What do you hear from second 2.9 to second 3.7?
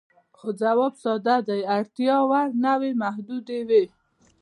محدودې